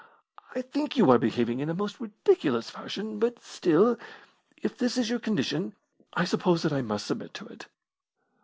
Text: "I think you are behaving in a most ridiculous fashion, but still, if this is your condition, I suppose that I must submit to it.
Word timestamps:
"I 0.55 0.63
think 0.63 0.97
you 0.97 1.11
are 1.11 1.19
behaving 1.19 1.59
in 1.59 1.69
a 1.69 1.75
most 1.75 1.99
ridiculous 1.99 2.71
fashion, 2.71 3.19
but 3.19 3.39
still, 3.43 3.99
if 4.57 4.75
this 4.75 4.97
is 4.97 5.11
your 5.11 5.19
condition, 5.19 5.75
I 6.15 6.23
suppose 6.25 6.63
that 6.63 6.73
I 6.73 6.81
must 6.81 7.05
submit 7.05 7.35
to 7.35 7.45
it. 7.45 7.67